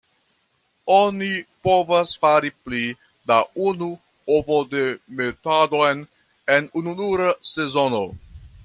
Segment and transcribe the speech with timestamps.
[0.93, 1.27] Oni
[1.67, 2.81] povas fari pli
[3.33, 3.37] da
[3.73, 3.91] unu
[4.39, 6.03] ovodemetadon
[6.57, 8.03] en ununura sezono.